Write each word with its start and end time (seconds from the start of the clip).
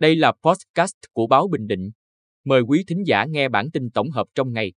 Đây 0.00 0.16
là 0.16 0.32
podcast 0.42 0.94
của 1.12 1.26
báo 1.26 1.48
Bình 1.48 1.66
Định. 1.66 1.90
Mời 2.44 2.60
quý 2.60 2.84
thính 2.88 3.02
giả 3.06 3.24
nghe 3.24 3.48
bản 3.48 3.70
tin 3.70 3.90
tổng 3.90 4.10
hợp 4.10 4.26
trong 4.34 4.52
ngày. 4.52 4.72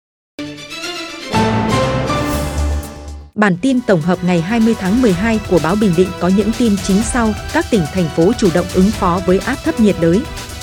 Bản 3.35 3.57
tin 3.63 3.79
tổng 3.87 4.01
hợp 4.01 4.19
ngày 4.25 4.41
20 4.41 4.75
tháng 4.79 5.03
12 5.03 5.41
của 5.51 5.59
báo 5.63 5.77
Bình 5.81 5.93
Định 5.97 6.09
có 6.21 6.31
những 6.37 6.51
tin 6.59 6.73
chính 6.87 7.03
sau. 7.03 7.33
Các 7.53 7.65
tỉnh, 7.71 7.81
thành 7.93 8.09
phố 8.09 8.33
chủ 8.39 8.49
động 8.55 8.67
ứng 8.75 8.91
phó 8.91 9.21
với 9.27 9.39
áp 9.39 9.57
thấp 9.65 9.81
nhiệt 9.81 9.97
đới. 10.01 10.21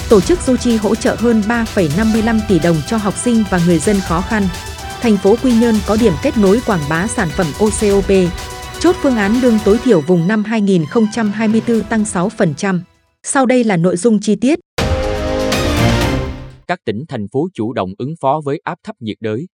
Tổ 0.09 0.21
chức 0.21 0.39
Du 0.39 0.57
Chi 0.57 0.77
hỗ 0.77 0.95
trợ 0.95 1.15
hơn 1.19 1.41
3,55 1.47 2.39
tỷ 2.49 2.59
đồng 2.59 2.75
cho 2.87 2.97
học 2.97 3.13
sinh 3.17 3.43
và 3.49 3.59
người 3.65 3.79
dân 3.79 3.95
khó 3.99 4.21
khăn. 4.21 4.43
Thành 5.01 5.17
phố 5.17 5.35
Quy 5.43 5.53
Nhơn 5.59 5.75
có 5.87 5.97
điểm 6.01 6.13
kết 6.23 6.37
nối 6.37 6.59
quảng 6.65 6.83
bá 6.89 7.07
sản 7.07 7.29
phẩm 7.29 7.47
OCOP. 7.59 8.11
Chốt 8.79 8.95
phương 9.01 9.15
án 9.15 9.41
lương 9.41 9.57
tối 9.65 9.77
thiểu 9.83 10.01
vùng 10.01 10.27
năm 10.27 10.43
2024 10.43 11.83
tăng 11.83 12.03
6%. 12.03 12.79
Sau 13.25 13.45
đây 13.45 13.63
là 13.63 13.77
nội 13.77 13.97
dung 13.97 14.19
chi 14.19 14.35
tiết. 14.41 14.59
Các 16.67 16.79
tỉnh 16.85 17.03
thành 17.07 17.27
phố 17.27 17.47
chủ 17.53 17.73
động 17.73 17.93
ứng 17.97 18.13
phó 18.21 18.41
với 18.45 18.61
áp 18.63 18.79
thấp 18.83 18.95
nhiệt 18.99 19.17
đới. 19.19 19.47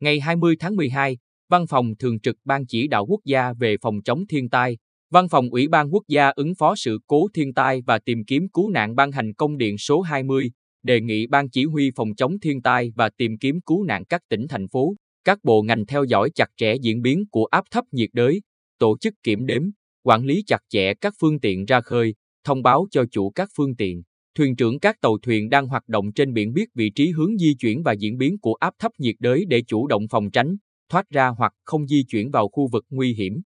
Ngày 0.00 0.20
20 0.20 0.56
tháng 0.60 0.76
12, 0.76 1.18
Văn 1.50 1.66
phòng 1.66 1.92
Thường 1.98 2.20
trực 2.20 2.36
Ban 2.44 2.66
Chỉ 2.66 2.88
đạo 2.88 3.06
Quốc 3.06 3.20
gia 3.24 3.52
về 3.52 3.76
phòng 3.82 4.02
chống 4.04 4.26
thiên 4.26 4.48
tai, 4.48 4.78
Văn 5.10 5.28
phòng 5.28 5.50
Ủy 5.50 5.68
ban 5.68 5.94
Quốc 5.94 6.02
gia 6.08 6.28
ứng 6.28 6.54
phó 6.54 6.74
sự 6.76 6.98
cố 7.06 7.28
thiên 7.34 7.54
tai 7.54 7.82
và 7.86 7.98
tìm 7.98 8.24
kiếm 8.26 8.48
cứu 8.52 8.70
nạn 8.70 8.94
ban 8.94 9.12
hành 9.12 9.34
công 9.34 9.56
điện 9.56 9.78
số 9.78 10.00
20, 10.00 10.50
đề 10.82 11.00
nghị 11.00 11.26
Ban 11.26 11.50
Chỉ 11.50 11.64
huy 11.64 11.90
phòng 11.96 12.14
chống 12.14 12.40
thiên 12.40 12.62
tai 12.62 12.92
và 12.96 13.10
tìm 13.16 13.38
kiếm 13.38 13.60
cứu 13.66 13.84
nạn 13.84 14.04
các 14.04 14.22
tỉnh 14.28 14.46
thành 14.48 14.68
phố, 14.68 14.94
các 15.24 15.38
bộ 15.42 15.62
ngành 15.62 15.86
theo 15.86 16.04
dõi 16.04 16.30
chặt 16.34 16.48
chẽ 16.56 16.74
diễn 16.82 17.02
biến 17.02 17.24
của 17.30 17.44
áp 17.44 17.64
thấp 17.70 17.84
nhiệt 17.92 18.10
đới, 18.12 18.42
tổ 18.78 18.98
chức 19.00 19.14
kiểm 19.22 19.46
đếm, 19.46 19.62
quản 20.02 20.24
lý 20.24 20.42
chặt 20.46 20.60
chẽ 20.68 20.94
các 20.94 21.14
phương 21.20 21.40
tiện 21.40 21.64
ra 21.64 21.80
khơi, 21.80 22.14
thông 22.44 22.62
báo 22.62 22.86
cho 22.90 23.04
chủ 23.10 23.30
các 23.30 23.48
phương 23.56 23.76
tiện, 23.76 24.02
thuyền 24.34 24.56
trưởng 24.56 24.78
các 24.78 25.00
tàu 25.00 25.18
thuyền 25.22 25.48
đang 25.48 25.66
hoạt 25.66 25.88
động 25.88 26.12
trên 26.12 26.32
biển 26.32 26.52
biết 26.52 26.68
vị 26.74 26.90
trí 26.90 27.10
hướng 27.10 27.38
di 27.38 27.54
chuyển 27.54 27.82
và 27.82 27.92
diễn 27.92 28.16
biến 28.16 28.38
của 28.38 28.54
áp 28.54 28.74
thấp 28.78 28.92
nhiệt 28.98 29.14
đới 29.18 29.44
để 29.48 29.62
chủ 29.66 29.86
động 29.86 30.08
phòng 30.10 30.30
tránh, 30.30 30.56
thoát 30.88 31.10
ra 31.10 31.28
hoặc 31.28 31.52
không 31.64 31.86
di 31.86 32.04
chuyển 32.08 32.30
vào 32.30 32.48
khu 32.48 32.68
vực 32.72 32.84
nguy 32.90 33.14
hiểm. 33.14 33.42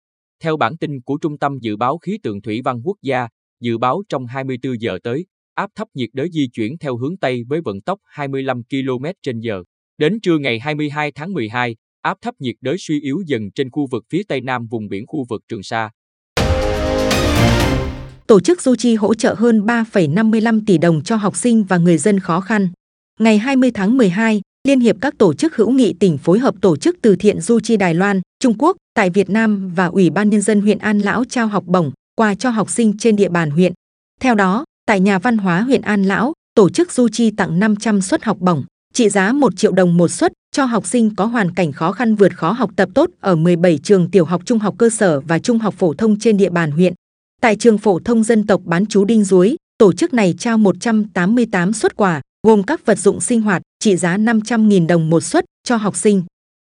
Theo 0.42 0.56
bản 0.56 0.76
tin 0.76 1.00
của 1.00 1.18
Trung 1.20 1.38
tâm 1.38 1.58
Dự 1.60 1.76
báo 1.76 1.98
Khí 1.98 2.18
tượng 2.22 2.42
Thủy 2.42 2.60
văn 2.64 2.80
Quốc 2.84 2.96
gia, 3.02 3.28
dự 3.60 3.78
báo 3.78 4.02
trong 4.08 4.26
24 4.26 4.80
giờ 4.80 4.98
tới, 5.02 5.26
áp 5.54 5.70
thấp 5.74 5.88
nhiệt 5.94 6.10
đới 6.12 6.28
di 6.32 6.48
chuyển 6.52 6.78
theo 6.78 6.96
hướng 6.96 7.16
Tây 7.16 7.42
với 7.48 7.60
vận 7.60 7.80
tốc 7.80 7.98
25 8.04 8.62
km/h. 8.70 9.64
Đến 9.98 10.20
trưa 10.20 10.38
ngày 10.38 10.58
22 10.58 11.12
tháng 11.12 11.32
12, 11.32 11.76
áp 12.02 12.18
thấp 12.20 12.34
nhiệt 12.38 12.54
đới 12.60 12.76
suy 12.78 13.00
yếu 13.00 13.22
dần 13.26 13.50
trên 13.54 13.70
khu 13.70 13.86
vực 13.90 14.04
phía 14.10 14.22
Tây 14.28 14.40
Nam 14.40 14.66
vùng 14.66 14.88
biển 14.88 15.06
khu 15.06 15.24
vực 15.28 15.42
Trường 15.48 15.62
Sa. 15.62 15.90
Tổ 18.28 18.40
chức 18.40 18.62
Du 18.62 18.74
Chi 18.74 18.94
hỗ 18.94 19.14
trợ 19.14 19.34
hơn 19.34 19.66
3,55 19.66 20.60
tỷ 20.66 20.78
đồng 20.78 21.02
cho 21.02 21.16
học 21.16 21.36
sinh 21.36 21.64
và 21.64 21.76
người 21.76 21.98
dân 21.98 22.20
khó 22.20 22.40
khăn. 22.40 22.68
Ngày 23.20 23.38
20 23.38 23.70
tháng 23.70 23.96
12, 23.96 24.40
Liên 24.68 24.80
hiệp 24.80 24.96
các 25.00 25.18
tổ 25.18 25.34
chức 25.34 25.56
hữu 25.56 25.70
nghị 25.70 25.92
tỉnh 25.92 26.18
phối 26.18 26.38
hợp 26.38 26.54
tổ 26.60 26.76
chức 26.76 26.96
từ 27.02 27.16
thiện 27.16 27.40
Du 27.40 27.60
Chi 27.60 27.76
Đài 27.76 27.94
Loan, 27.94 28.20
Trung 28.40 28.54
Quốc 28.58 28.76
tại 28.94 29.10
Việt 29.10 29.30
Nam 29.30 29.72
và 29.74 29.86
Ủy 29.86 30.10
ban 30.10 30.30
Nhân 30.30 30.40
dân 30.40 30.60
huyện 30.60 30.78
An 30.78 30.98
Lão 30.98 31.24
trao 31.24 31.46
học 31.46 31.64
bổng, 31.66 31.90
quà 32.16 32.34
cho 32.34 32.50
học 32.50 32.70
sinh 32.70 32.98
trên 32.98 33.16
địa 33.16 33.28
bàn 33.28 33.50
huyện. 33.50 33.72
Theo 34.20 34.34
đó, 34.34 34.64
tại 34.86 35.00
nhà 35.00 35.18
văn 35.18 35.38
hóa 35.38 35.60
huyện 35.60 35.82
An 35.82 36.02
Lão, 36.02 36.32
tổ 36.54 36.70
chức 36.70 36.92
Du 36.92 37.08
Chi 37.08 37.30
tặng 37.30 37.58
500 37.58 38.00
suất 38.00 38.24
học 38.24 38.38
bổng, 38.40 38.64
trị 38.94 39.08
giá 39.08 39.32
1 39.32 39.56
triệu 39.56 39.72
đồng 39.72 39.96
một 39.96 40.08
suất 40.08 40.32
cho 40.52 40.64
học 40.64 40.86
sinh 40.86 41.14
có 41.14 41.26
hoàn 41.26 41.54
cảnh 41.54 41.72
khó 41.72 41.92
khăn 41.92 42.14
vượt 42.14 42.36
khó 42.36 42.52
học 42.52 42.70
tập 42.76 42.88
tốt 42.94 43.10
ở 43.20 43.36
17 43.36 43.78
trường 43.78 44.10
tiểu 44.10 44.24
học 44.24 44.42
trung 44.44 44.58
học 44.58 44.74
cơ 44.78 44.90
sở 44.90 45.20
và 45.20 45.38
trung 45.38 45.58
học 45.58 45.74
phổ 45.78 45.94
thông 45.94 46.18
trên 46.18 46.36
địa 46.36 46.50
bàn 46.50 46.70
huyện. 46.70 46.94
Tại 47.40 47.56
trường 47.56 47.78
phổ 47.78 47.98
thông 47.98 48.24
dân 48.24 48.46
tộc 48.46 48.60
bán 48.64 48.86
chú 48.86 49.04
Đinh 49.04 49.24
Duối, 49.24 49.56
tổ 49.78 49.92
chức 49.92 50.14
này 50.14 50.34
trao 50.38 50.58
188 50.58 51.72
suất 51.72 51.96
quà, 51.96 52.20
gồm 52.46 52.62
các 52.62 52.86
vật 52.86 52.98
dụng 52.98 53.20
sinh 53.20 53.40
hoạt 53.40 53.62
trị 53.78 53.96
giá 53.96 54.16
500.000 54.16 54.86
đồng 54.86 55.10
một 55.10 55.20
suất 55.20 55.44
cho 55.64 55.76
học 55.76 55.96
sinh. 55.96 56.22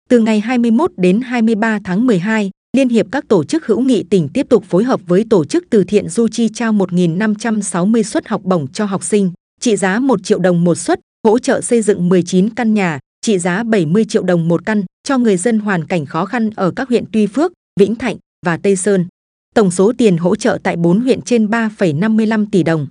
Từ 0.08 0.20
ngày 0.20 0.40
21 0.40 0.92
đến 0.96 1.20
23 1.20 1.78
tháng 1.84 2.06
12, 2.06 2.50
Liên 2.76 2.88
hiệp 2.88 3.06
các 3.12 3.28
tổ 3.28 3.44
chức 3.44 3.66
hữu 3.66 3.80
nghị 3.80 4.02
tỉnh 4.02 4.28
tiếp 4.28 4.46
tục 4.48 4.64
phối 4.68 4.84
hợp 4.84 5.00
với 5.06 5.24
tổ 5.30 5.44
chức 5.44 5.64
từ 5.70 5.84
thiện 5.84 6.08
Du 6.08 6.28
Chi 6.28 6.48
trao 6.48 6.72
1.560 6.72 8.02
suất 8.02 8.28
học 8.28 8.42
bổng 8.44 8.66
cho 8.72 8.84
học 8.84 9.04
sinh, 9.04 9.32
trị 9.60 9.76
giá 9.76 9.98
1 9.98 10.24
triệu 10.24 10.38
đồng 10.38 10.64
một 10.64 10.74
suất, 10.74 11.00
hỗ 11.26 11.38
trợ 11.38 11.60
xây 11.60 11.82
dựng 11.82 12.08
19 12.08 12.50
căn 12.50 12.74
nhà, 12.74 12.98
trị 13.20 13.38
giá 13.38 13.62
70 13.62 14.04
triệu 14.04 14.22
đồng 14.22 14.48
một 14.48 14.66
căn 14.66 14.84
cho 15.04 15.18
người 15.18 15.36
dân 15.36 15.58
hoàn 15.58 15.86
cảnh 15.86 16.06
khó 16.06 16.24
khăn 16.24 16.50
ở 16.56 16.70
các 16.70 16.88
huyện 16.88 17.04
Tuy 17.12 17.26
Phước, 17.26 17.52
Vĩnh 17.80 17.94
Thạnh 17.94 18.16
và 18.46 18.56
Tây 18.56 18.76
Sơn. 18.76 19.06
Tổng 19.54 19.70
số 19.70 19.92
tiền 19.98 20.16
hỗ 20.16 20.36
trợ 20.36 20.58
tại 20.62 20.76
4 20.76 21.00
huyện 21.00 21.20
trên 21.22 21.46
3,55 21.46 22.46
tỷ 22.52 22.62
đồng. 22.62 22.86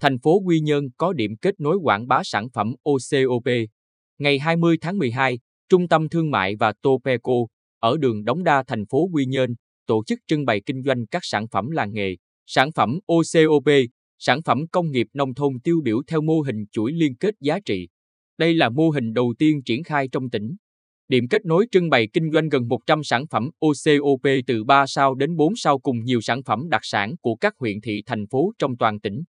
Thành 0.00 0.18
phố 0.22 0.40
Quy 0.46 0.60
Nhơn 0.60 0.84
có 0.96 1.12
điểm 1.12 1.36
kết 1.42 1.60
nối 1.60 1.76
quảng 1.82 2.08
bá 2.08 2.20
sản 2.24 2.48
phẩm 2.54 2.74
OCOP. 2.82 3.44
Ngày 4.18 4.38
20 4.38 4.76
tháng 4.80 4.98
12, 4.98 5.38
Trung 5.68 5.88
tâm 5.88 6.08
Thương 6.08 6.30
mại 6.30 6.56
và 6.56 6.72
Topeco 6.82 7.32
ở 7.78 7.96
đường 7.96 8.24
Đống 8.24 8.44
Đa 8.44 8.62
thành 8.66 8.86
phố 8.86 9.08
Quy 9.12 9.24
Nhơn 9.26 9.54
tổ 9.86 10.02
chức 10.06 10.18
trưng 10.26 10.44
bày 10.44 10.60
kinh 10.66 10.82
doanh 10.82 11.06
các 11.06 11.22
sản 11.24 11.48
phẩm 11.48 11.70
làng 11.70 11.92
nghề, 11.92 12.16
sản 12.46 12.72
phẩm 12.72 12.98
OCOP, 13.06 13.70
sản 14.18 14.42
phẩm 14.42 14.66
công 14.72 14.90
nghiệp 14.90 15.06
nông 15.14 15.34
thôn 15.34 15.52
tiêu 15.64 15.80
biểu 15.84 16.02
theo 16.06 16.20
mô 16.20 16.40
hình 16.40 16.64
chuỗi 16.72 16.92
liên 16.92 17.16
kết 17.16 17.34
giá 17.40 17.58
trị. 17.64 17.88
Đây 18.38 18.54
là 18.54 18.68
mô 18.68 18.90
hình 18.90 19.12
đầu 19.12 19.34
tiên 19.38 19.62
triển 19.64 19.82
khai 19.82 20.08
trong 20.12 20.30
tỉnh. 20.30 20.56
Điểm 21.10 21.28
kết 21.28 21.46
nối 21.46 21.66
trưng 21.72 21.90
bày 21.90 22.08
kinh 22.12 22.32
doanh 22.32 22.48
gần 22.48 22.68
100 22.68 23.04
sản 23.04 23.26
phẩm 23.30 23.50
OCOP 23.58 24.22
từ 24.46 24.64
3 24.64 24.86
sao 24.86 25.14
đến 25.14 25.36
4 25.36 25.56
sao 25.56 25.78
cùng 25.78 26.04
nhiều 26.04 26.20
sản 26.20 26.42
phẩm 26.42 26.68
đặc 26.68 26.80
sản 26.84 27.14
của 27.20 27.34
các 27.34 27.54
huyện 27.58 27.80
thị 27.80 28.02
thành 28.06 28.26
phố 28.26 28.52
trong 28.58 28.76
toàn 28.76 29.00
tỉnh. 29.00 29.22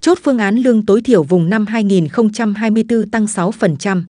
Chốt 0.00 0.18
phương 0.22 0.38
án 0.38 0.56
lương 0.56 0.86
tối 0.86 1.00
thiểu 1.02 1.22
vùng 1.22 1.50
năm 1.50 1.66
2024 1.66 3.10
tăng 3.10 3.24
6%. 3.24 4.02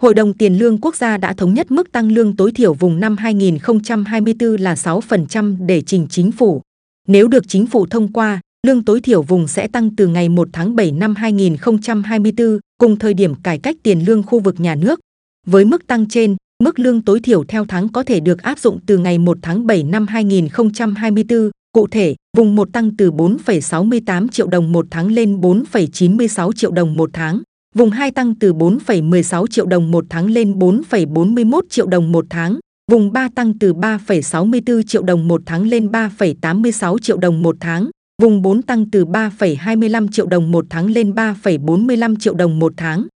Hội 0.00 0.14
đồng 0.14 0.34
Tiền 0.34 0.58
lương 0.58 0.80
Quốc 0.80 0.96
gia 0.96 1.16
đã 1.16 1.32
thống 1.32 1.54
nhất 1.54 1.70
mức 1.70 1.92
tăng 1.92 2.12
lương 2.12 2.36
tối 2.36 2.52
thiểu 2.52 2.74
vùng 2.74 3.00
năm 3.00 3.16
2024 3.16 4.56
là 4.56 4.74
6% 4.74 5.66
để 5.66 5.82
trình 5.82 6.06
chính 6.10 6.32
phủ. 6.32 6.62
Nếu 7.08 7.28
được 7.28 7.48
chính 7.48 7.66
phủ 7.66 7.86
thông 7.86 8.12
qua, 8.12 8.40
lương 8.66 8.84
tối 8.84 9.00
thiểu 9.00 9.22
vùng 9.22 9.48
sẽ 9.48 9.68
tăng 9.68 9.96
từ 9.96 10.06
ngày 10.06 10.28
1 10.28 10.48
tháng 10.52 10.76
7 10.76 10.92
năm 10.92 11.14
2024, 11.14 12.58
cùng 12.78 12.96
thời 12.96 13.14
điểm 13.14 13.34
cải 13.34 13.58
cách 13.58 13.76
tiền 13.82 14.04
lương 14.06 14.22
khu 14.22 14.40
vực 14.40 14.60
nhà 14.60 14.74
nước. 14.74 15.00
Với 15.46 15.64
mức 15.64 15.86
tăng 15.86 16.08
trên, 16.08 16.36
mức 16.64 16.78
lương 16.78 17.02
tối 17.02 17.20
thiểu 17.20 17.44
theo 17.44 17.64
tháng 17.64 17.88
có 17.88 18.02
thể 18.02 18.20
được 18.20 18.42
áp 18.42 18.58
dụng 18.58 18.78
từ 18.86 18.98
ngày 18.98 19.18
1 19.18 19.38
tháng 19.42 19.66
7 19.66 19.82
năm 19.82 20.06
2024. 20.06 21.50
Cụ 21.72 21.86
thể, 21.86 22.14
vùng 22.36 22.56
1 22.56 22.68
tăng 22.72 22.96
từ 22.96 23.10
4,68 23.10 24.28
triệu 24.28 24.46
đồng 24.46 24.72
một 24.72 24.86
tháng 24.90 25.06
lên 25.06 25.40
4,96 25.40 26.52
triệu 26.52 26.70
đồng 26.70 26.96
một 26.96 27.10
tháng. 27.12 27.42
Vùng 27.74 27.90
2 27.90 28.10
tăng 28.10 28.34
từ 28.34 28.52
4,16 28.52 29.46
triệu 29.46 29.66
đồng 29.66 29.90
một 29.90 30.04
tháng 30.08 30.26
lên 30.26 30.52
4,41 30.52 31.60
triệu 31.70 31.86
đồng 31.86 32.12
một 32.12 32.26
tháng. 32.30 32.58
Vùng 32.90 33.12
3 33.12 33.28
tăng 33.34 33.58
từ 33.58 33.74
3,64 33.74 34.82
triệu 34.82 35.02
đồng 35.02 35.28
một 35.28 35.42
tháng 35.46 35.62
lên 35.62 35.86
3,86 35.86 36.98
triệu 36.98 37.16
đồng 37.16 37.42
một 37.42 37.56
tháng. 37.60 37.90
Vùng 38.22 38.42
4 38.42 38.62
tăng 38.62 38.90
từ 38.90 39.04
3,25 39.04 40.08
triệu 40.08 40.26
đồng 40.26 40.52
một 40.52 40.66
tháng 40.70 40.86
lên 40.90 41.12
3,45 41.12 42.16
triệu 42.16 42.34
đồng 42.34 42.58
một 42.58 42.72
tháng. 42.76 43.06